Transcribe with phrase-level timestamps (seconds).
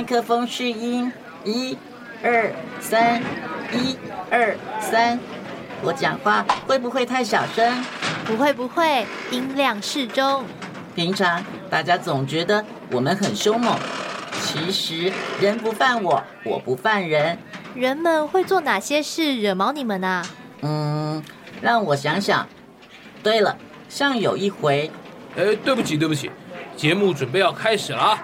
[0.00, 1.12] 麦克风试音，
[1.44, 1.76] 一、
[2.22, 2.50] 二、
[2.80, 3.20] 三，
[3.70, 3.98] 一、
[4.30, 5.20] 二、三。
[5.82, 7.84] 我讲话会不会太小声？
[8.24, 10.42] 不会不会，音量适中。
[10.94, 13.78] 平常大家总觉得我们很凶猛，
[14.40, 17.36] 其实人不犯我，我不犯人。
[17.74, 20.26] 人们会做哪些事惹毛你们啊？
[20.62, 21.22] 嗯，
[21.60, 22.48] 让我想想。
[23.22, 23.54] 对了，
[23.90, 24.90] 像有一回……
[25.36, 26.30] 哎，对不起对不起，
[26.74, 28.18] 节目准备要开始了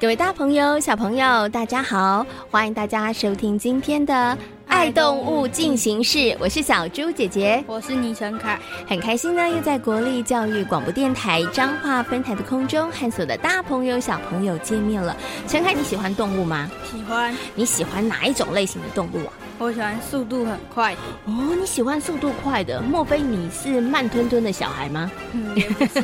[0.00, 2.24] 各位大朋友、小朋友，大家好！
[2.50, 4.38] 欢迎大家收听今天的。
[4.66, 15.14] 爱动物进行式，我是小猪姐姐，我是倪晨凯，很开心呢，又在国立教育广播电台彰化分台的空中和所有的大朋友小朋友见面了。
[15.46, 16.70] 晨凯，你喜欢动物吗？
[16.90, 17.36] 喜欢。
[17.54, 19.32] 你喜欢哪一种类型的动物啊？
[19.58, 21.00] 我喜欢速度很快的。
[21.26, 22.80] 哦，你喜欢速度快的？
[22.80, 25.10] 莫非你是慢吞吞的小孩吗？
[25.32, 26.02] 嗯，也不是。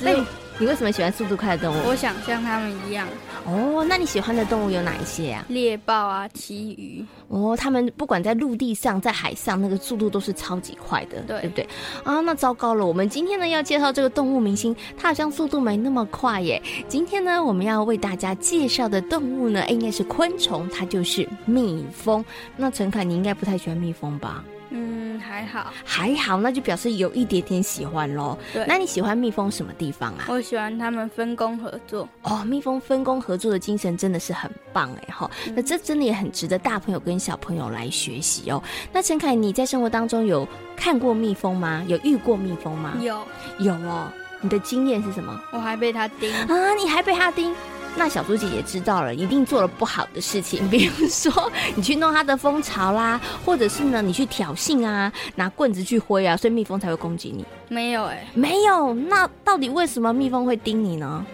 [0.00, 0.24] 那你
[0.58, 1.88] 你为什么喜欢速度快的动物？
[1.88, 3.06] 我想像他们一样。
[3.44, 5.44] 哦，那你喜欢的动物有哪一些啊？
[5.48, 7.04] 猎豹啊，旗鱼。
[7.28, 11.68] 哦，他们不管在陆地上，在海上，那个速度都是超级快的，对，对不对？
[12.04, 16.60] 啊，那糟糕了，我们今天呢要介绍这个动物明星，它好像速度没那么快耶。
[16.88, 22.24] 今天呢，我们要为大家介绍的动物呢，应该是昆虫，它就是蜜蜂。
[22.56, 24.42] 那陈凯，你应该不太喜欢蜜蜂吧？
[24.70, 28.36] 嗯，还好，还好，那就表示有一点点喜欢喽。
[28.52, 30.26] 对，那你喜欢蜜蜂什么地方啊？
[30.28, 32.08] 我喜欢他们分工合作。
[32.22, 35.30] 哦，蜜蜂分工合作的精神真的是很棒哎哈。
[35.46, 38.62] 嗯、那这真的也很值得大朋友跟小朋友来学习哦。
[38.92, 40.46] 那陈凯，你在生活当中有
[40.76, 41.84] 看过蜜蜂吗？
[41.86, 42.94] 有遇过蜜蜂吗？
[43.00, 43.22] 有，
[43.58, 44.10] 有哦。
[44.42, 45.40] 你的经验是什么？
[45.50, 46.74] 我还被它叮啊！
[46.74, 47.54] 你还被它叮？
[47.96, 57.44] 那小猪姐姐知道了，一定做了不好的事情， 比如说你去弄它的蜂巢啦，或者是呢你去挑衅啊，拿棍子去挥啊，所以蜜蜂才会攻击你。
[57.68, 58.92] 没有哎、欸，没有。
[58.94, 61.24] 那到底为什么蜜蜂会叮你呢？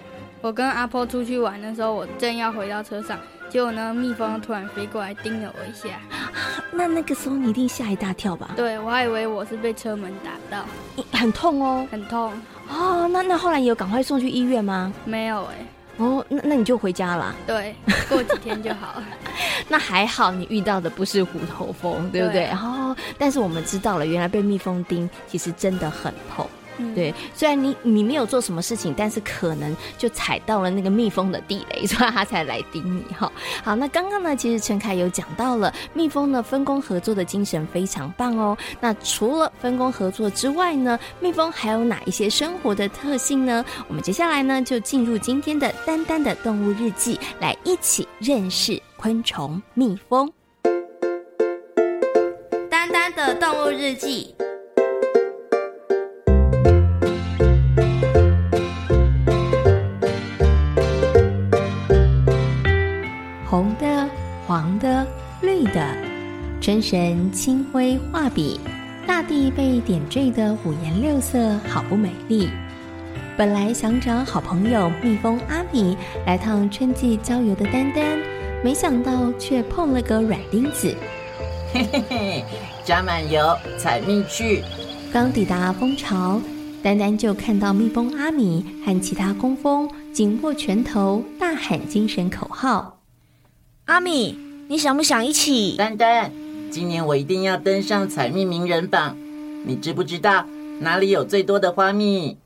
[0.40, 3.18] 我跟阿婆出去玩的时候，我正要回到车上，
[3.50, 6.00] 结果呢蜜蜂突然飞过来叮了我一下。
[6.72, 8.50] 那那个时候你一定吓一大跳吧？
[8.56, 10.64] 对，我还以为我是被车门打到，
[11.12, 12.32] 很痛哦，很痛。
[12.68, 14.92] 哦，那那后来有赶快送去医院吗？
[15.04, 15.66] 没有哎、欸。
[15.98, 17.34] 哦，那那你就回家啦。
[17.46, 17.74] 对，
[18.08, 19.04] 过几天就好了。
[19.68, 22.44] 那还好，你遇到的不是虎头蜂，对不对？
[22.44, 26.48] 然后、哦，但是我们知道了，原来被蜜蜂叮，其实真的很痛。
[26.78, 33.30] 嗯、对，虽然你你没有做什么事情，但是可能就踩到了那个蜜蜂的地雷，所以它才来叮你哈。
[33.62, 38.56] 好，那刚刚呢，其实陈凯有讲到了蜜蜂呢分工合作的精神非常棒哦。
[38.80, 43.64] 那除了分工合作之外呢，蜜蜂还有哪一些生活的特性呢？
[43.88, 50.32] 我们接下来呢就进入今天的丹丹的动物日记，来一起认识昆虫蜜蜂。
[52.70, 54.34] 丹丹的动物日记。
[63.52, 64.08] 红的、
[64.46, 65.06] 黄的、
[65.42, 65.94] 绿的，
[66.58, 68.58] 春神轻挥画笔，
[69.06, 72.48] 大地被点缀的五颜六色，好不美丽。
[73.36, 78.18] 本来想找好朋友蜜蜂阿米来趟春季郊游的丹丹，
[78.64, 80.96] 没想到却碰了个软钉子。
[81.74, 82.44] 嘿嘿嘿，
[82.82, 84.64] 加满油，采蜜去。
[85.12, 86.40] 刚抵达蜂巢，
[86.82, 93.01] 丹丹就看到蜜蜂阿米和其他工蜂紧握拳头，大喊精神口号。
[93.86, 94.38] 阿米，
[94.68, 95.76] 你想不想一起？
[95.76, 96.30] 丹丹，
[96.70, 99.16] 今年我一定要登上采蜜名人榜。
[99.66, 100.46] 你知不知道
[100.78, 102.38] 哪里有最多的花蜜？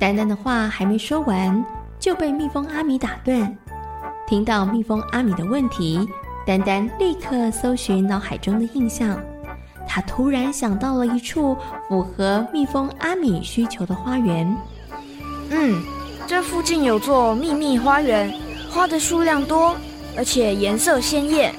[0.00, 1.64] 丹丹的话还没说完，
[2.00, 3.56] 就被蜜蜂阿米打断。
[4.26, 6.08] 听到蜜蜂阿米的问题，
[6.44, 9.16] 丹丹立刻搜寻脑海中的印象。
[9.86, 11.56] 他突然想到了一处
[11.88, 14.56] 符合蜜蜂阿米需求的花园。
[15.50, 15.80] 嗯，
[16.26, 18.34] 这附近有座秘密花园，
[18.70, 19.76] 花的数量多。
[20.16, 21.54] 而且颜色鲜艳，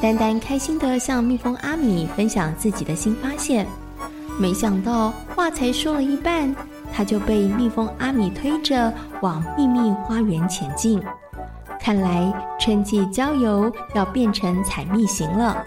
[0.00, 3.66] 丹丹开心地向蜜蜂阿米分享自己的新发现，
[4.38, 6.54] 没想到话才说了一半，
[6.92, 11.02] 他就被蜜蜂阿米推着往秘密花园前进。
[11.80, 15.64] 看来春季郊游要变成采蜜行了。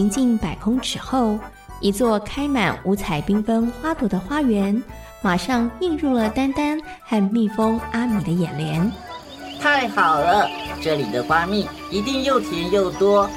[0.00, 1.38] 行进百公尺后，
[1.78, 4.82] 一座开满五彩缤纷花朵的花园，
[5.20, 8.90] 马上映入了丹丹和蜜蜂阿米的眼帘。
[9.60, 10.48] 太好了，
[10.80, 13.28] 这里的花蜜一定又甜又多。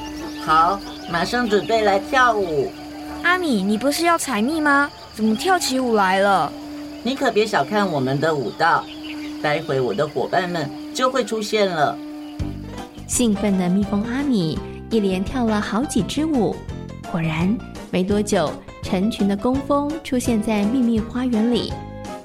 [0.45, 0.80] 好，
[1.12, 2.71] 马上准备来跳舞。
[3.24, 4.89] 阿米，你不是要采蜜吗？
[5.13, 6.50] 怎么跳起舞来了？
[7.04, 8.86] 你可别小看我们的舞蹈，
[9.42, 11.98] 待会我的伙伴们就会出现了。
[13.06, 14.57] 兴奋的蜜蜂阿米。
[14.93, 16.55] 一连跳了好几支舞，
[17.11, 17.57] 果然
[17.89, 18.53] 没多久，
[18.83, 21.73] 成群的工蜂出现在秘密花园里。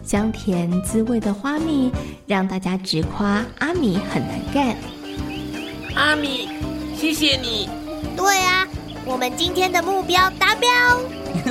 [0.05, 1.91] 香甜滋味的花蜜
[2.27, 4.77] 让大家直夸阿米很能干。
[5.95, 6.47] 阿米，
[6.95, 7.71] 谢谢你。
[8.15, 8.69] 对啊，
[9.07, 10.69] 我们今天的目标达标。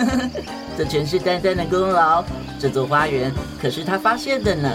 [0.78, 2.24] 这全是丹丹的功劳，
[2.60, 4.72] 这座花园可是他发现的呢。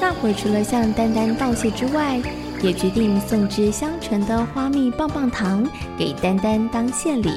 [0.00, 2.22] 大伙除了向丹丹道谢之外，
[2.62, 5.68] 也决定送支香醇的花蜜棒棒糖
[5.98, 7.28] 给丹丹当谢礼。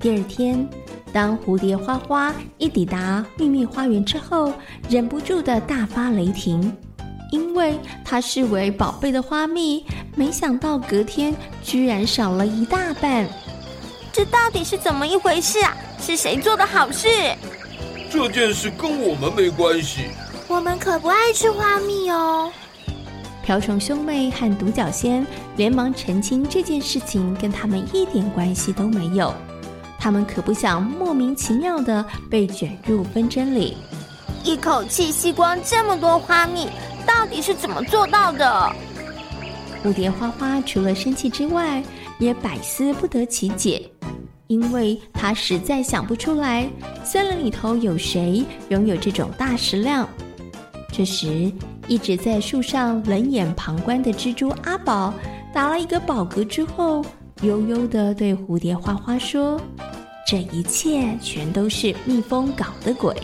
[0.00, 0.66] 第二天，
[1.12, 4.52] 当蝴蝶花花一抵达秘密花园之后，
[4.88, 6.72] 忍不住的大发雷霆。
[7.30, 9.84] 因为他视为宝贝的花蜜，
[10.16, 13.28] 没想到隔天居然少了一大半。
[14.12, 15.76] 这到底是怎么一回事啊？
[16.00, 17.08] 是谁做的好事？
[18.10, 20.04] 这件事跟我们没关系。
[20.46, 22.50] 我们可不爱吃花蜜哦。
[23.42, 25.26] 瓢虫兄妹和独角仙
[25.56, 29.32] 连忙澄清这件事情跟他们一点关系都没有。
[29.98, 33.76] 他们可不想莫名其妙的被卷入纷争里。
[34.44, 36.68] 一口气吸光这么多花蜜。
[37.08, 38.72] 到底是怎么做到的？
[39.82, 41.82] 蝴蝶花花除了生气之外，
[42.18, 43.90] 也百思不得其解，
[44.48, 46.68] 因为他实在想不出来
[47.02, 50.06] 森林里头有谁拥有这种大食量。
[50.92, 51.50] 这时，
[51.86, 55.14] 一直在树上冷眼旁观的蜘蛛阿宝
[55.54, 57.04] 打了一个饱嗝之后，
[57.42, 59.60] 悠悠地对蝴蝶花花说
[60.26, 63.14] ：“这一切全都是蜜蜂搞的鬼。”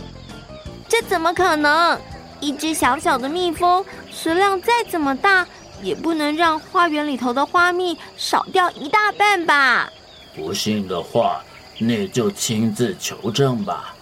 [0.87, 1.99] 这怎么可能？
[2.45, 5.47] 一只小小的蜜蜂，食量再怎么大，
[5.81, 9.91] 也不能让花园里头的花蜜少掉一大半吧？
[10.35, 11.41] 不信的话，
[11.79, 13.95] 你就亲自求证吧。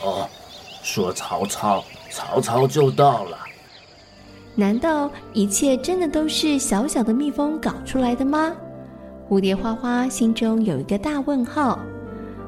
[0.00, 0.28] 哦，
[0.84, 3.36] 说曹操，曹操就到了。
[4.54, 8.54] 难道一切真的都是小小的蜜蜂搞出来的吗？
[9.28, 11.80] 蝴蝶花花心中有一个大问号。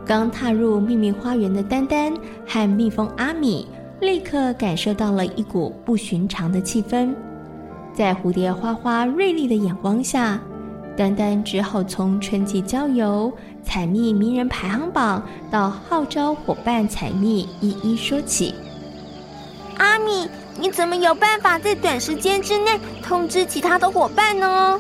[0.07, 2.15] 刚踏入秘密花园的丹丹
[2.47, 3.67] 和蜜蜂阿米。
[4.05, 7.15] 立刻感受到了一股不寻常的气氛，
[7.95, 10.39] 在蝴蝶花花锐利的眼光下，
[10.97, 13.33] 丹丹只好从春季郊游、
[13.63, 18.55] 采蜜名人排行榜到号召伙伴采蜜，一一说起。
[19.79, 20.29] 阿米，
[20.61, 24.79] 你怎么有办法在短时间之内通知其他的伙伴呢？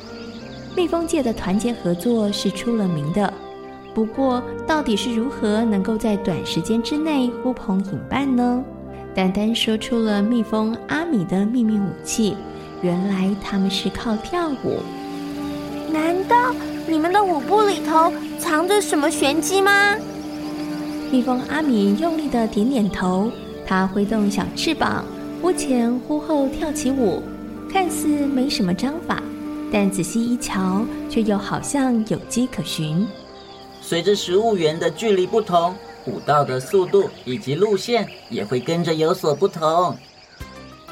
[0.77, 3.33] 蜜蜂界的团结合作是出了名的，
[3.95, 8.63] 不过到底是如何能够在短时间之内呼朋引伴呢？
[9.15, 12.37] 丹丹说出了蜜蜂阿米的秘密武器，
[12.83, 14.81] 原来他们是靠跳舞。
[15.93, 16.53] 难道
[16.89, 19.97] 你们的舞步里头藏着什么玄机吗？
[21.13, 23.31] 蜜蜂阿米用力的点点头，
[23.65, 25.05] 它挥动小翅膀，
[25.41, 27.23] 忽前忽后跳起舞，
[27.73, 29.23] 看似没什么章法，
[29.73, 33.07] 但仔细一瞧，却又好像有迹可循。
[33.81, 35.73] 随着食物源的距离不同。
[36.07, 39.97] 舞蹈的速度以及路线也会跟着有所不同。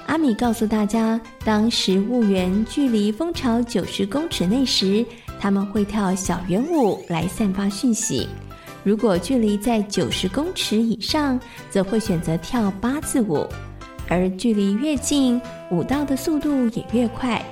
[0.07, 5.05] 阿米告诉大家，当食物源距离蜂巢九十公尺内时，
[5.41, 8.27] 他们会跳小圆舞来散发讯息；
[8.85, 11.41] 如果距离在九十公尺以上，
[11.71, 13.47] 则会选择跳八字舞。
[14.09, 15.41] 而距离越近，
[15.71, 17.43] 舞蹈的速度也越快。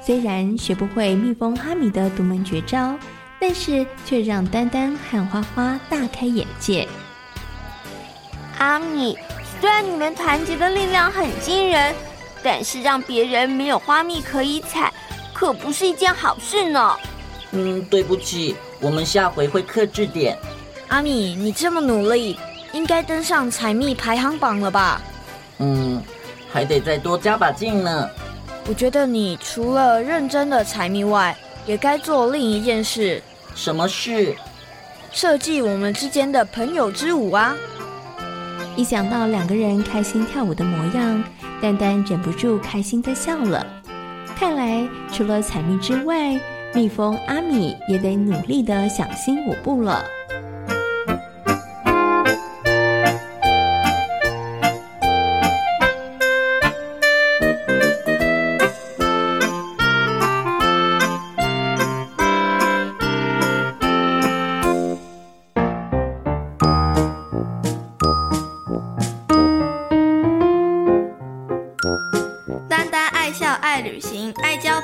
[0.00, 2.98] 虽然学不会蜜蜂哈米的独门绝招。
[3.40, 6.88] 但是却让丹丹和花花大开眼界。
[8.58, 9.16] 阿米，
[9.60, 11.94] 虽然你们团结的力量很惊人，
[12.42, 14.92] 但是让别人没有花蜜可以采，
[15.32, 16.96] 可不是一件好事呢。
[17.52, 20.36] 嗯，对不起，我们下回会克制点。
[20.88, 22.36] 阿米，你这么努力，
[22.72, 25.00] 应该登上采蜜排行榜了吧？
[25.58, 26.02] 嗯，
[26.50, 28.10] 还得再多加把劲呢。
[28.66, 33.22] 我觉得你除了认真的采蜜外，也该做另一件事。
[33.58, 34.36] 什么事？
[35.10, 37.56] 设计我们之间的朋友之舞啊！
[38.76, 41.24] 一想到两个人开心跳舞的模样，
[41.60, 43.66] 丹丹忍不住开心的笑了。
[44.36, 46.40] 看来除了采蜜之外，
[46.72, 50.04] 蜜蜂阿米也得努力的想新舞步了。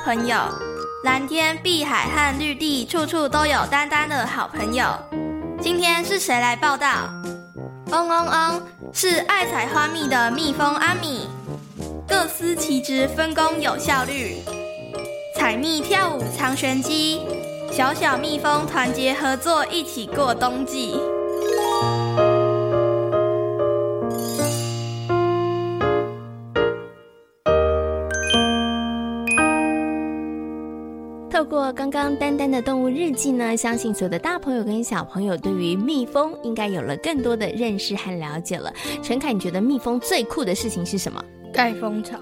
[0.05, 0.37] 朋友。
[1.03, 4.85] 蓝天、碧海和绿地，处处都有丹丹的好朋友。
[5.59, 7.09] 今天是谁来报道？
[7.87, 8.61] 嗡嗡嗡，
[8.93, 11.27] 是爱采花蜜的蜜蜂阿米。
[12.07, 14.43] 各司其职，分工有效率。
[15.35, 17.21] 采蜜跳舞藏玄机，
[17.71, 20.99] 小小蜜蜂团结合作，一起过冬季。
[31.45, 38.73] 透过刚刚丹丹的动物日记呢，相信所有的大朋友跟小朋友对于蜜蜂应该有了更多的认识和了解了。
[39.03, 41.23] 陈凯，你觉得蜜蜂最酷的事情是什么？
[41.53, 42.17] 盖蜂巢。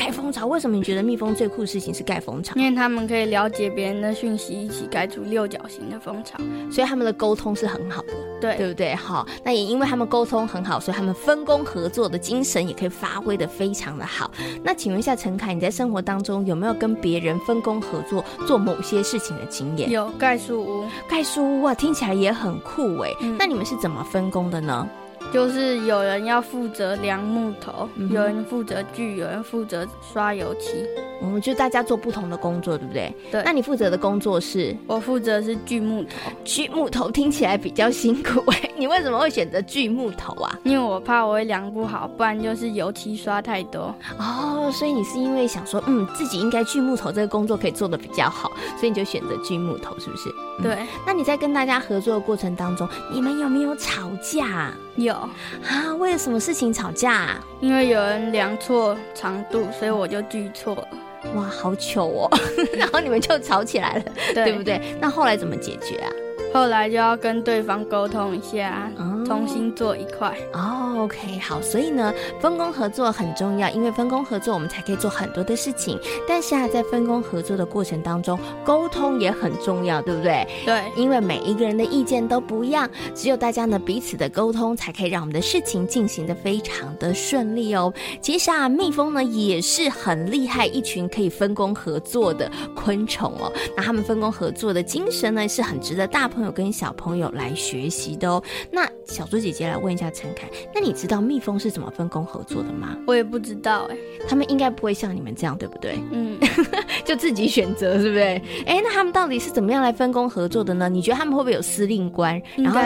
[0.00, 0.46] 盖蜂巢？
[0.46, 2.56] 为什么你觉得蜜蜂最酷的事情是盖蜂巢？
[2.56, 6.38] 因为他们可以了解别人的讯息，一起盖出六角形的蜂巢，
[6.72, 8.94] 所以他们的沟通是很好的，对，对不对？
[8.94, 14.30] 好，那也因为他们沟通很好，所以他们分工合作的精神也可以发挥的非常的好。
[14.64, 19.90] 那请问一下陈凯，你在生活当中有没有跟别人分工合作做某些事情的经验？
[19.90, 23.10] 有，盖书屋，盖书屋啊，听起来也很酷哎。
[23.20, 24.88] 嗯，那你们是怎么分工的呢？
[25.32, 30.84] 就是有人要负责量木头，嗯、有人负责锯，有人负责刷油漆。
[31.22, 33.14] 我们就大家做不同的工作，对不对？
[33.30, 33.42] 对。
[33.44, 34.74] 那你负责的工作是？
[34.86, 36.10] 我负责是锯木头。
[36.44, 40.58] 锯木头听起来比较辛苦哎， 你为什么会选择锯木头啊？
[40.64, 43.94] 因为我怕我会量不好，不然就是油漆刷太多。
[44.18, 50.30] 哦，所以你是因为想说，嗯，自己应该锯木头这个工作可以做的比较好，所以你就选择锯木头，是不是？
[50.62, 50.74] 对。
[50.74, 54.72] 嗯、那你在跟大家合作的过程当中，你们有没有吵架？
[54.96, 57.44] 有啊，为了什么事情吵架啊？
[57.60, 60.88] 因为有人量错长度，所以我就锯错了。
[61.34, 62.30] 哇，好糗哦！
[62.74, 64.04] 然后你们就吵起来了，
[64.34, 64.96] 对，对不对？
[65.00, 66.10] 那后来怎么解决啊？
[66.52, 70.36] 后来就要跟对方沟通一下，嗯、重新做一块。
[70.52, 71.62] 哦，OK，好。
[71.62, 75.98] 所以呢，分工合作很重要，因为分工合作，我们才可以做很多的事情。
[76.28, 80.46] 但是啊，在分工合作的过程当中，沟通也很重要，对不对？
[80.64, 80.82] 对。
[80.96, 87.92] 因为每一个人的意见都不一样，只有大家呢彼此的沟通，才可以让我们的事情进行的非常的顺利哦。
[88.20, 93.52] 其实啊，蜜蜂呢也是很厉害，一群可以分工合作的昆虫哦。
[93.76, 98.42] 那他们分工合作的精神呢，是很值得大朋友跟小朋友来学习的哦。
[98.70, 102.96] 那小猪姐姐来问一下陈凯，那你知道蜜蜂是怎么分工合作的吗？
[103.06, 103.96] 我也不知道哎，
[104.28, 105.98] 他们应该不会像你们这样，对不对？
[106.12, 106.38] 嗯，
[107.04, 108.20] 就自己选择，是不是？
[108.66, 110.88] 哎，那他们到底是怎么样来分工合作的呢？
[110.88, 112.40] 你觉得他们会不会有司令官？
[112.56, 112.80] 然后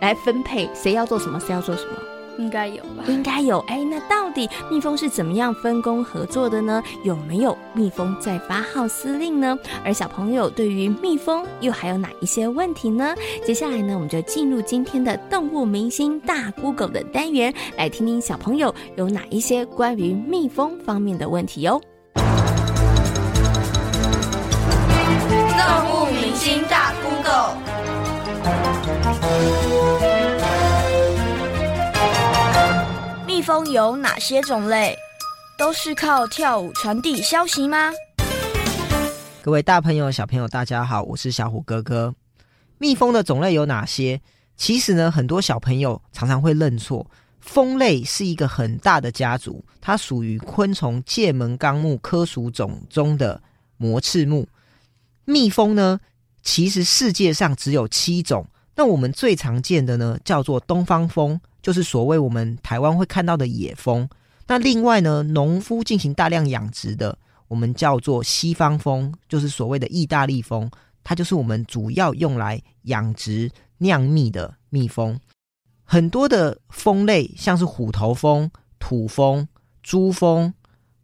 [0.00, 1.92] 来分配谁要做什么，谁要做什么？
[2.38, 3.04] 应该有吧？
[3.06, 3.58] 应该有。
[3.68, 6.82] 哎，那到底蜜蜂是怎么样分工合作的呢？
[7.02, 9.56] 有没有蜜蜂在发号司令呢？
[9.84, 13.14] 而小朋友对于蜜蜂又还有哪一些问题呢？
[13.46, 21.80] 接下来呢，我们就进入今天的动物明星大 Google 的单元，来听听小朋友有哪一些关于蜜蜂方面的问题哟。
[25.56, 26.83] 动物明星大
[33.44, 34.96] 蜜蜂有哪些种类？
[35.58, 37.92] 都是靠跳舞传递消息吗？
[39.42, 42.14] 各位大朋友、小朋友，大家好，我是小虎哥哥。
[42.78, 44.18] 蜜蜂的种类有哪些？
[44.56, 47.06] 其实呢，很多小朋友常常会认错。
[47.38, 53.42] 蜂类是一个很大的家族，它属于昆虫界门纲目科属种中的
[53.76, 54.48] 膜翅目。
[55.26, 56.00] 蜜蜂呢，
[56.42, 58.46] 其实世界上只有七种。
[58.76, 61.40] 那我们最常见的呢，叫做东方蜂。
[61.62, 64.06] 就是所谓我们台湾会看到的野蜂，
[64.46, 67.16] 那另外呢，农夫进行大量养殖的，
[67.48, 70.70] 我们叫做西方蜂，就是所谓的意大利蜂，
[71.02, 75.18] 它就是我们主要用来养殖酿蜜的蜜蜂。
[75.84, 79.48] 很多的蜂类，像是虎头蜂、土蜂、
[79.82, 80.52] 珠蜂、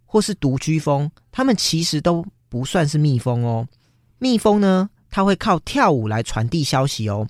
[0.05, 3.67] 或是独居蜂，它们其实都不算是蜜蜂哦。
[4.19, 7.27] 蜜蜂呢，它会靠跳舞来传递消息哦。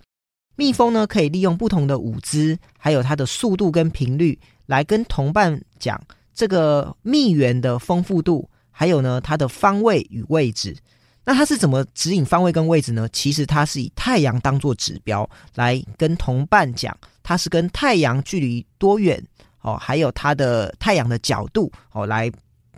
[0.60, 5.98] 蜜蜂呢，可以利用不同的舞姿，还有它的速度跟频率，来跟同伴讲
[6.34, 10.76] 这个蜜源的丰富度，还有呢它的方位与位置。
[11.24, 13.08] 那它是怎么指引方位跟位置呢？
[13.10, 19.18] 其实它是以太阳当做指标，来跟同伴讲它是跟太阳距离多远
[19.62, 22.30] 哦，还有它的太阳的角度哦，来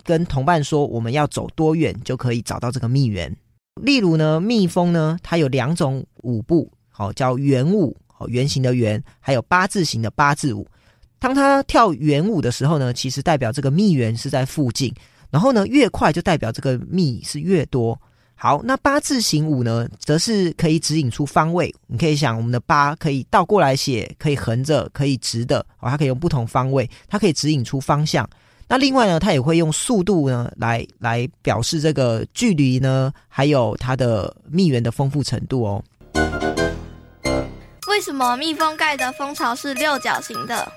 [0.05, 3.37] 跟同伴说我们要走多远就可以找到这个蜜源。
[3.83, 6.71] 例如呢，蜜蜂呢，它有两种舞步。
[7.03, 10.67] 哦，叫圆舞，哦，圆形的圆，还有八字形的八字舞。
[11.19, 14.93] 当他跳圆舞的时候呢，其实代表这个蜜源是在附近。
[15.31, 17.99] 然后呢，越快就代表这个蜜是越多。
[18.35, 21.75] 好，那八字形舞呢，则是可以指引出方位。
[21.87, 28.29] 你可以想，我们的八可以倒过来写，可以横着，可以直的，哦，它可以用不同方位，它可以指引出方向。
[28.69, 35.83] 那另外呢，它也会用速度呢，来来表示这个距离呢，还有它的蜜源的丰富程度哦。
[38.03, 40.73] 为什么蜜蜂盖的蜂巢是六角形的？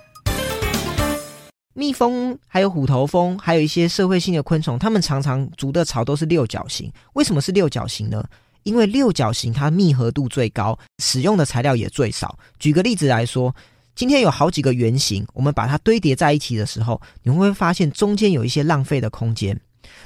[1.74, 6.88] 蜜蜂还有虎头蜂，还有一些社会性的昆虫，它们常常筑的巢都是六角形。
[7.14, 8.24] 为什么是六角形呢？
[8.62, 12.38] 因为六角形它密合度最高，使用的材料也最少。
[12.60, 13.56] 举个例子来说，
[13.96, 19.60] 今天有好几个圆形，我们把它堆叠在一起的时候，你会发现中间有一些浪费的空间。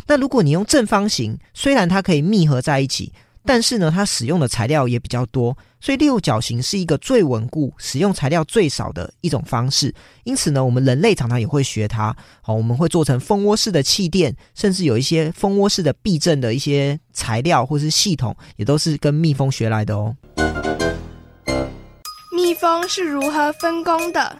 [0.07, 3.11] 那如果你用正方形，虽然它可以密合在一起。
[3.46, 9.93] 但是呢，它使用的材料也比较多，所以六角形是一个最稳固、使用材料最少的一种方式。
[10.24, 12.15] 因此呢，我们人类常常也会学它。
[12.41, 20.15] 好，我们会做成蜂窝式的气垫，甚至有一些蜂窝式的避震的一些材料或是系统，也都是跟蜜蜂学来的哦。
[22.36, 24.38] 蜜蜂是如何分工的？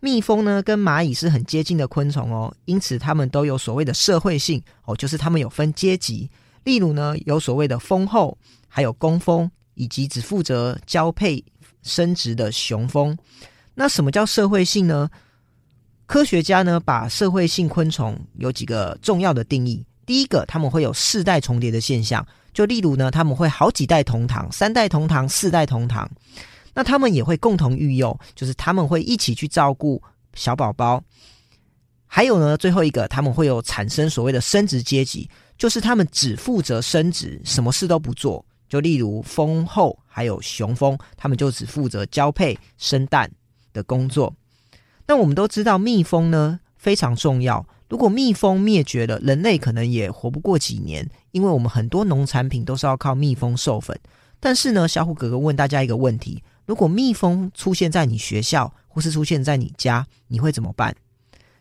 [0.00, 6.30] 蜜蜂呢，跟蚂蚁是很接近的昆虫哦，因此它们都有所谓的社会性哦，就是它们有分阶级。
[6.68, 8.36] 例如呢，有所谓的蜂后，
[8.68, 11.42] 还有工蜂，以及只负责交配
[11.82, 13.16] 生殖的雄蜂。
[13.74, 15.08] 那什么叫社会性呢？
[16.04, 19.82] 科学家呢，把社会性昆虫有几个重要的定义。
[20.04, 26.06] 第一个，他们会有世代重叠的现象，就例如呢，他们会好几代同堂，三代同堂，四代同堂。
[26.74, 30.02] 那他们也会共同育幼，就是他们会一起去照顾
[30.34, 31.02] 小宝宝。
[32.06, 35.30] 还有呢，最后一个，他们会有产生所谓的生殖阶级。
[35.58, 38.42] 就是他们只负责生殖，什么事都不做。
[38.68, 43.30] 就例如蜂后还有雄蜂，他们就只负责交配、生蛋
[43.72, 44.32] 的工作。
[45.06, 47.66] 那我们都知道，蜜蜂呢非常重要。
[47.88, 53.98] 如果蜜蜂灭绝了，人类可能也活不过几年，因为我们很多农产品都是要靠蜜蜂授粉。
[54.38, 60.94] 但是呢，小虎哥哥问大家一个问题：如果蜜蜂出现在你学校，或是出现在你家，你会怎么办？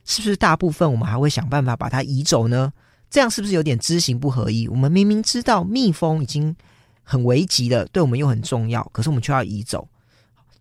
[0.04, 2.74] 是不是大部分我们还会想办法把它移走呢？
[3.10, 4.68] 这样是不是有点知行不合一？
[4.68, 6.56] 我们明明知道蜜蜂已经
[7.04, 9.88] 很危急了，对我们又很重要，可是我们却要移走。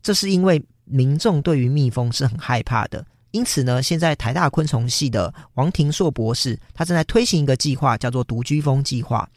[0.02, 3.04] 这是因为民众对于蜜蜂是很害怕的。
[3.32, 9.28] 因此呢，现在台大昆虫系的王庭硕博士，他正在推行一个计划，叫做独居蜂计划。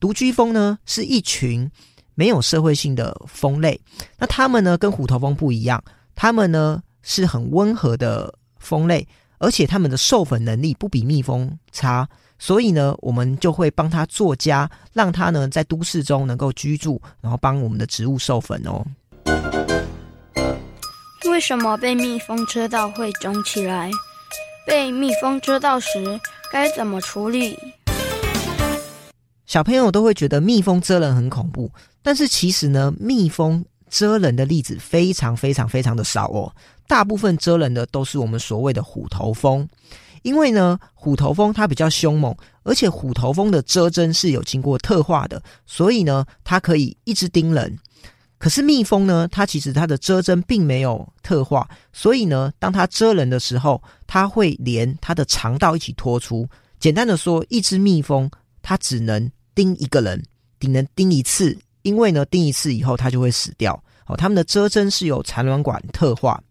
[0.00, 1.70] 独居蜂呢，是一群
[2.14, 3.78] 没有社会性的蜂类。
[4.18, 9.06] 那他们呢，跟虎头蜂不一样，他们呢是很温和的蜂类，
[9.38, 12.08] 而且他们的授粉能力不比蜜蜂差。
[12.38, 18.84] 所以呢，我们就会帮他做家，让他呢在都市中能够居住，然后帮我们的植物授粉哦。
[21.30, 23.90] 为什么被蜜蜂蛰到会肿起来？
[24.66, 26.20] 被蜜蜂蛰到时
[26.52, 27.58] 该怎么处理？
[29.46, 31.70] 小朋友都会觉得蜜蜂蛰人很恐怖，
[32.02, 36.52] 但是其实呢，蜜蜂蛰人的例子非常非常非常的少哦。
[36.86, 39.68] 大部分蛰人的都是我们所谓的虎头蜂。
[40.24, 47.78] 因为呢，虎头蜂它比较凶猛，而且虎头蜂的蛰针是有经过特化的，所以呢，它可以一直叮人。
[48.38, 56.48] 可是蜜蜂呢，它其实它的蛰针并没有特化，所以呢，当它蛰人的时候，它会连它的肠道一起拖出。
[56.80, 58.30] 简单的说，一只蜜蜂
[58.62, 60.22] 它只能叮一个人，
[60.58, 63.78] 只能叮一次，因为呢，叮一次以后它就会死掉。
[64.06, 66.42] 哦，它们的蛰针是由产卵管特化。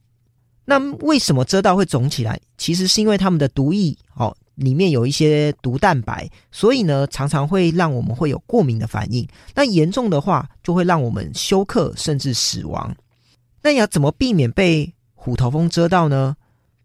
[0.66, 2.40] 那为什么遮到会肿起来？
[2.58, 9.28] 其实是因为它们的毒液哦，里面有一些毒蛋白，所以呢，常常会让我们会有过敏的反应。
[9.54, 12.96] 那严重的话，就会让我们休克甚至死亡。
[13.62, 16.36] 那要怎么避免被虎头蜂蛰到呢？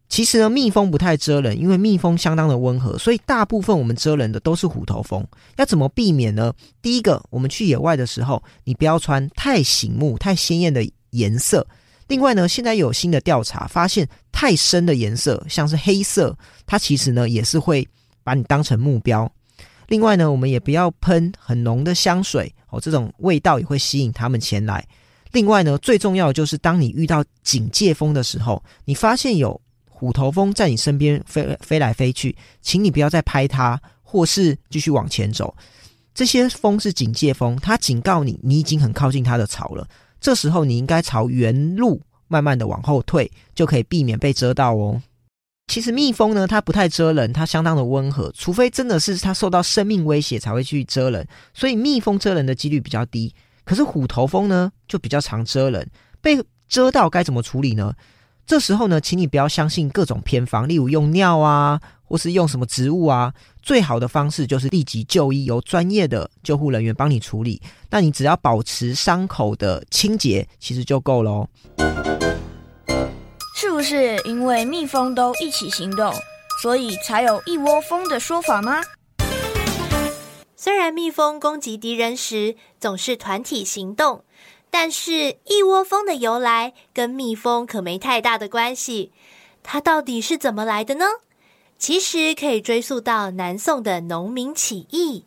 [0.08, 5.24] 其实呢，蜜蜂不太蛰人，因为蜜蜂相当的温和，所以大部分我们蛰人的都是虎头蜂。
[5.56, 6.52] 要怎么避免呢？
[6.80, 11.64] 第一个，我们去野外的时候，你不要穿太醒目、太鲜艳的颜色。
[12.08, 17.86] 另外呢，现在有新的调查发现，太深的颜色，像是黑色，它其实呢也是会
[18.24, 19.30] 把你当成目标。
[19.88, 24.86] 另外呢，我们也不要喷很浓的香水哦，这种味道也会吸引他们前来。
[25.32, 35.54] 另外呢，最重要的就是当你遇到警戒风的时候，你发现有虎头蜂在你身边飞飞来飞去，请你不要再拍它，或是继续往前走。
[36.14, 39.86] 这些风是警戒风，它警告你，你已经很靠近它的巢了。
[40.20, 45.00] 这时候你应该朝原路慢慢的往后退，就可以避免被蛰到哦。
[45.68, 53.35] 其实蜜蜂呢，它不太蛰人，它相当的温和，除非真的是它受到生命威胁才会去蛰人，所以蜜蜂蛰人的几率比较低。
[53.64, 55.87] 可是虎头蜂呢，就比较常蛰人，
[56.22, 57.92] 被蛰到该怎么处理呢？
[58.46, 63.32] 这时候呢，请你不要相信各种偏方，例如用尿啊，或是用什么植物啊。
[63.62, 67.60] 最好的方式就是立即就医，由专业的救护人员帮你处理。
[67.90, 71.46] 那你只要保持伤口的清洁，其实就够喽。
[73.54, 76.12] 是不是因为蜜蜂都一起行动，
[76.62, 78.80] 所以才有一窝蜂的说法吗？
[80.56, 84.24] 虽然蜜蜂攻击敌人时总是团体行动。
[84.70, 89.12] 但是，一窝蜂的由来跟蜜蜂可没太大的关系。
[89.62, 91.06] 它到底是怎么来的呢？
[91.78, 95.24] 其实可以追溯到南宋的农民起义。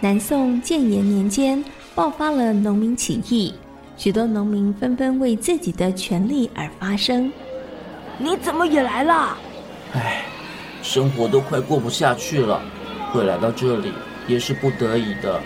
[0.00, 1.62] 南宋建炎年间
[1.96, 3.52] 爆发了农民起义，
[3.96, 7.30] 许多农民纷纷为自己的权利而发声。
[8.18, 9.36] 你怎么也来了？
[9.92, 10.24] 哎。
[10.82, 12.62] 生活都快过不下去了，
[13.10, 13.92] 会来到这里
[14.28, 15.42] 也是不得已的。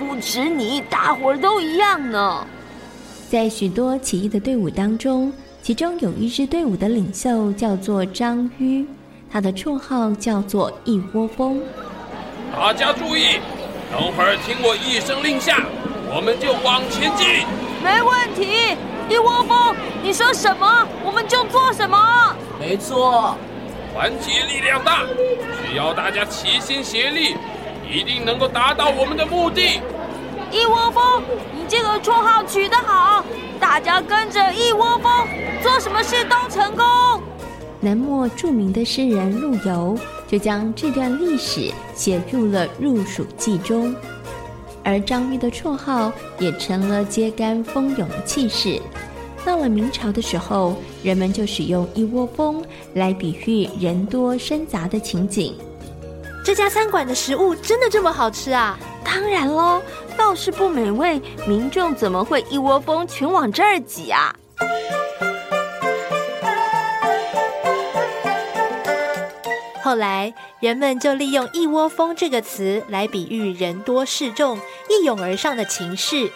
[0.00, 2.46] 不止你，大伙儿都一样呢。
[3.28, 5.30] 在许多起义的队伍当中，
[5.62, 8.86] 其中有一支队伍的领袖叫做张吁，
[9.30, 11.60] 他的绰号叫做一窝蜂。
[12.50, 13.40] 大家注意，
[13.92, 15.66] 等会儿听我一声令下，
[16.08, 17.44] 我们就往前进。
[17.84, 18.74] 没问题，
[19.10, 22.34] 一窝蜂，你说什么我们就做什么。
[22.58, 23.36] 没错。
[23.92, 25.02] 团结力量大，
[25.68, 27.34] 只要大家齐心协力，
[27.90, 29.80] 一定能够达到我们的目的。
[30.52, 31.22] 一窝蜂，
[31.52, 33.24] 你这个绰号取得好，
[33.58, 35.26] 大家跟着一窝蜂，
[35.62, 36.84] 做什么事都成功。
[37.80, 39.98] 南末著名的诗人陆游
[40.28, 43.94] 就将这段历史写入了《入蜀记》中，
[44.84, 48.80] 而张玉的绰号也成了揭竿蜂涌的气势。
[49.44, 52.62] 到了明朝的时候，人们就使用一窝蜂
[52.94, 55.54] 来比喻人多声杂的情景。
[56.42, 58.78] 这家餐馆的食物真的这么好吃啊？
[59.04, 59.80] 当然喽，
[60.18, 64.34] 要是不美味，民众怎么会一窝蜂全往这儿挤啊？
[69.82, 76.30] 后来，人们就利用“一窝蜂”这个词来比喻人多势众、一拥而上的情势。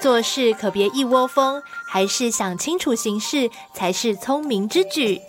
[0.00, 5.20] 做事可别一窝蜂，还是想清楚形势才是聪明之举。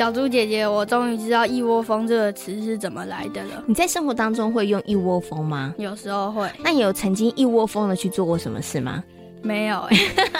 [0.00, 3.62] 小猪姐姐，我终于知道“一窝蜂”这个词是怎么来的了。
[3.66, 5.74] 你在生活当中会用“一窝蜂”吗？
[5.76, 6.48] 有时候会。
[6.64, 9.04] 那你有曾经一窝蜂的去做过什么事吗？
[9.42, 9.86] 没有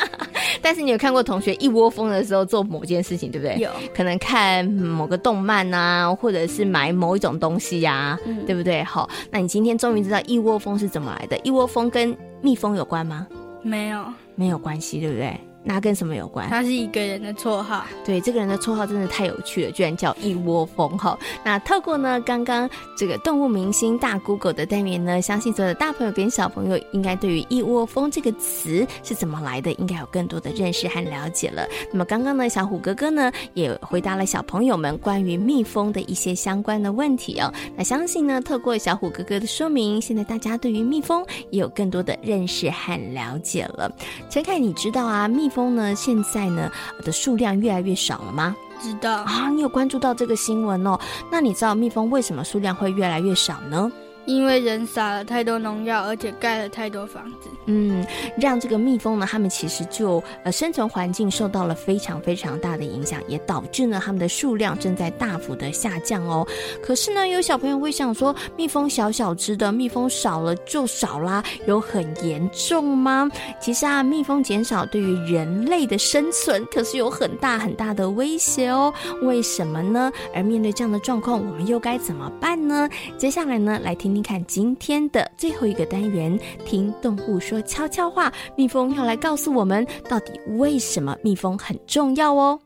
[0.62, 3.58] 但是你有看过同学一窝蜂的时候做某件事情，对不对？
[3.58, 8.82] 有，可能看某个动漫啊，或者是买某一种东西呀、啊，嗯、对不对？
[8.82, 11.38] 好，那你今天终于知道一窝蜂是怎么来的？
[11.44, 13.26] 一窝蜂跟蜜蜂有关吗？
[13.60, 14.02] 没有，
[14.36, 15.38] 没有关系，对不对？
[15.62, 16.48] 那跟什么有关？
[16.48, 17.84] 他是一个人的绰号。
[18.04, 21.18] 对，这个人的绰号真的太有趣了，居然叫一窝蜂哈。
[21.44, 31.66] 那透过呢刚刚这个动物明星大 Google 的单元呢，相信所有的大朋友跟小朋友应该对于一窝蜂这个词是怎么来的，应该有更多的认识和了解了。
[31.92, 37.52] 那么刚刚呢，小虎哥哥呢也回答了小朋友们关于蜜蜂的一些相关的问题哦。
[37.76, 43.90] 那相信呢，透过小虎哥哥的说明，现在大家对于蜜蜂也有更多的认识和了解了。
[44.30, 46.70] 陈凯，你知道啊，蜜蜂呢，现在呢
[47.04, 48.56] 的数量越来越少了吗？
[48.80, 50.98] 知道啊，你有关注到这个新闻哦？
[51.30, 53.92] 那你知道蜜蜂为什么数量会越来越少呢？
[54.30, 66.46] 因为人撒了太多农药，而且盖了太多房子，嗯，让这个蜜蜂呢，它们其实就呃生存环境受到了非常非常大的影响，也导致呢它们的数量正在大幅的下降哦。
[66.82, 73.28] 可是呢，有小朋友会想说，蜜蜂小小只的，蜜蜂少了就少啦，有很严重吗？
[73.60, 78.92] 其实啊，蜜蜂减少对于人类的生存可是有很大很大的威胁哦。
[79.22, 80.12] 为什么呢？
[80.34, 82.88] 而面对这样的状况，我们又该怎么办呢？
[83.18, 84.19] 接下来呢，来听听。
[84.20, 88.30] 听看今天的最后一个单元，听动物说悄悄话。
[88.54, 92.60] 蜜蜂要来告诉我们，到底为什么蜜蜂很重要哦。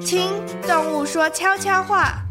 [0.00, 0.30] 听
[0.66, 2.22] 动物说悄悄话。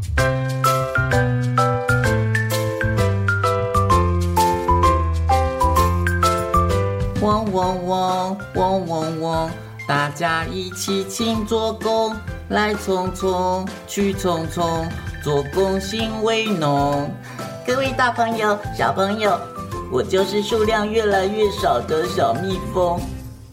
[7.21, 9.49] 嗡嗡嗡，嗡嗡嗡，
[9.87, 12.15] 大家一起勤做工，
[12.49, 14.89] 来匆匆，去匆匆，
[15.21, 17.07] 做工心为浓。
[17.65, 19.39] 各位大朋友、小朋友，
[19.91, 22.99] 我就是数量越来越少的小蜜蜂，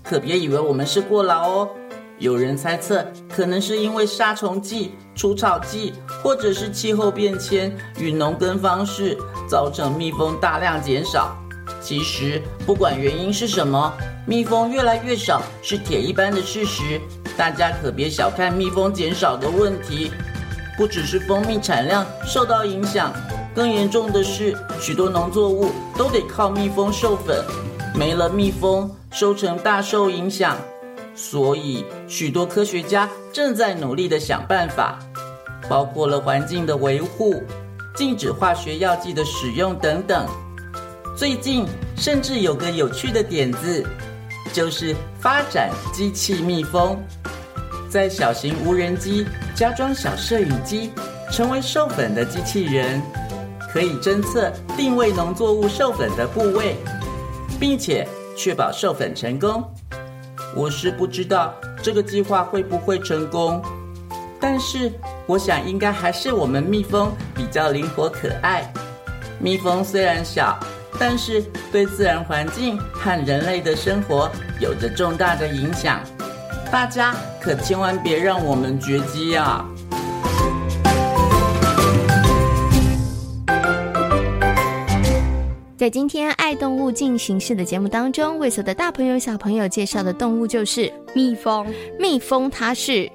[0.03, 1.69] 可别以为我们是过劳哦。
[2.19, 11.37] 有人猜测，可能是因为杀虫剂、除草剂，或者是气候变迁与农耕方式，造成蜜蜂大量减少。
[11.83, 13.93] 其实，不管原因是什么，
[14.27, 16.99] 蜜蜂越来越少是铁一般的事实。
[17.37, 20.11] 大家可别小看蜜蜂减少的问题，
[20.79, 23.13] 不只是蜂蜜产量受到影响，
[23.53, 27.45] 更严重的是，许多农作物都得靠蜜蜂授粉，
[27.97, 30.57] 没了蜜蜂，收成大受影响。
[31.17, 35.01] 所以，许多科学家正在努力地想办法，
[35.69, 37.43] 包括了环境的维护、
[37.97, 40.29] 禁止化学药剂的使用等等。
[41.17, 43.85] 最近，甚至有个有趣的点子，
[44.53, 46.97] 就是发展机器蜜蜂，
[47.89, 50.93] 在小型无人机加装小摄影机，
[51.33, 53.01] 成为授粉的机器人，
[53.73, 56.77] 可以侦测、定位农作物授粉的部位，
[57.59, 59.65] 并且确保授粉成功。
[60.55, 63.63] 我是不知道这个计划会不会成功，
[64.41, 64.93] 但是
[65.27, 68.71] 我想应该还是我们蜜蜂比较灵活可爱。
[69.41, 70.59] 蜜蜂虽然小，
[70.99, 76.01] 但是对自然环境和人类的生活有着重大的影响。
[76.71, 79.65] 大家可千万别让我们绝迹啊！
[85.77, 91.67] 在今天爱动物进行式的节目当中，为所有的大朋友小朋友介绍的动物就是蜜蜂。
[91.99, 93.11] 蜜蜂它是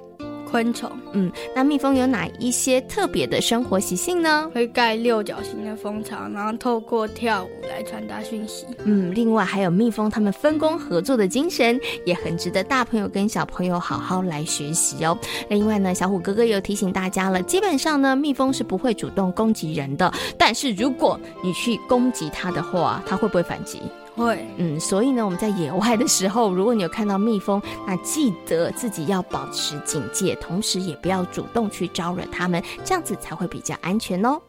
[0.54, 0.88] 昆虫。
[1.14, 4.48] 嗯，那蜜蜂有哪一些特别的生活习性呢？
[4.54, 8.64] 会盖六角形的蜂巢，然后透过跳舞来传达讯息。
[8.84, 15.18] 嗯，另外还有蜜蜂它们分工合作的精神，也很值得大朋友跟小朋友好好来学习哦。
[15.48, 23.80] 另外呢，小虎哥哥又提醒大家了，基本上呢，蜜蜂是不会主动攻击人的，但是如果你去攻击它的话，它会不会反击？
[24.16, 34.40] 会，嗯，所以呢，我们在野外的时候，如果你有看到蜜蜂，那记得自己要保持警戒，同时也不要主动去招惹它们，这样子才会比较安全哦。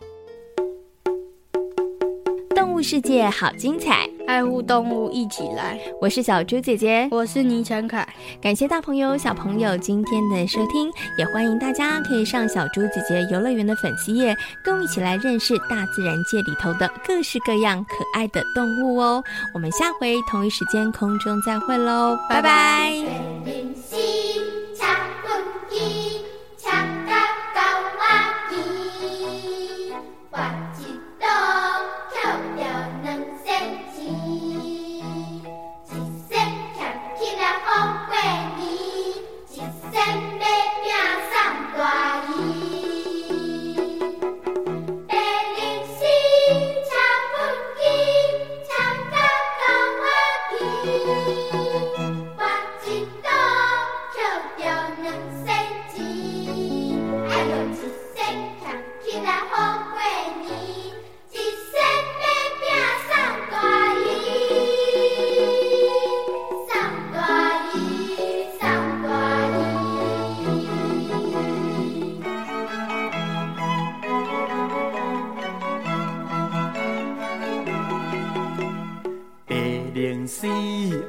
[2.76, 5.80] 动物世界好精彩，爱护动物一起来。
[6.02, 8.06] 我是小猪姐姐，我是倪晨凯。
[8.42, 19.24] 感谢大朋友小朋友今天的收听，也欢迎大家可以上小猪姐姐游乐园的粉丝页，跟我们一起来认识大自然界里头的各式各样可爱的动物哦。
[19.54, 23.65] 我们下回同一时间空中再会喽，拜拜。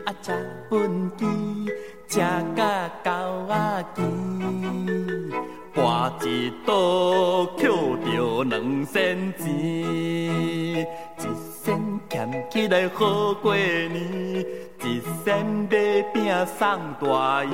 [0.07, 0.15] 啊！
[0.23, 0.31] 吃
[0.71, 1.27] 畚箕，
[2.07, 2.21] 吃
[2.55, 3.11] 甲猴
[3.49, 4.03] 阿奇，
[5.75, 11.27] 博一赌捡着两仙钱，一
[11.61, 14.47] 仙俭起来好过年，
[14.85, 17.51] 一仙买饼送大姨。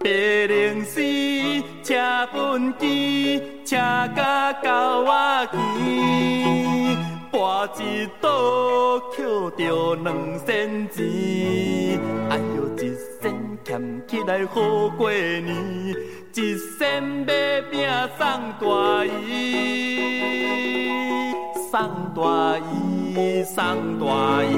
[0.00, 5.56] 白龙虱，吃畚箕，吃甲猴阿奇。
[7.40, 9.24] 我一倒捡
[9.56, 10.06] 着两
[10.44, 11.06] 仙钱。
[12.30, 12.84] 哎哟，一
[13.22, 15.54] 仙俭起来好过年，
[16.34, 18.26] 一仙买饼送
[18.58, 19.06] 大姨。
[21.70, 21.78] 送
[22.12, 23.54] 大姨，送
[24.00, 24.52] 大姨。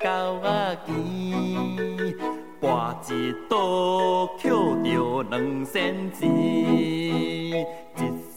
[0.00, 0.08] 狗
[0.44, 2.14] 瓦机，
[2.60, 4.50] 挂一道捡
[4.84, 7.66] 着两仙钱，一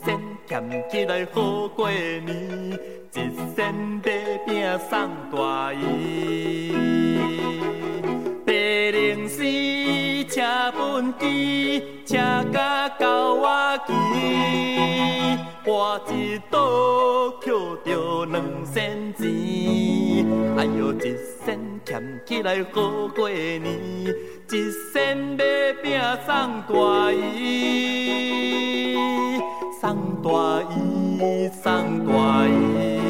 [0.04, 2.26] 仙俭起来好过年，
[3.13, 3.15] 一
[3.56, 6.74] 仙买饼送大姨。
[8.43, 10.43] 白龙丝，请
[10.74, 11.24] 分枝，
[12.06, 12.19] 请
[12.52, 13.93] 甲狗瓦机，
[15.63, 17.54] 挂一道捡
[17.86, 19.28] 着两仙钱，
[20.58, 21.31] 哎呦一。
[21.46, 25.44] 仙俭起来好过年，一生要
[25.82, 28.96] 拼送大衣，
[29.82, 29.82] 送
[30.22, 30.30] 大
[30.76, 33.01] 衣，送大衣。